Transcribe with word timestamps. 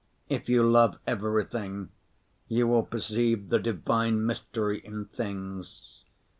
If 0.29 0.49
you 0.49 0.63
love 0.67 0.97
everything, 1.05 1.89
you 2.47 2.65
will 2.67 2.81
perceive 2.81 3.49
the 3.49 3.59
divine 3.59 4.25
mystery 4.25 4.79
in 4.79 5.05
things. 5.05 6.03